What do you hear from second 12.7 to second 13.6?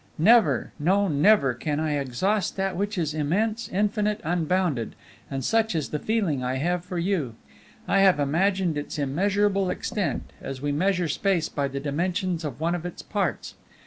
of its parts.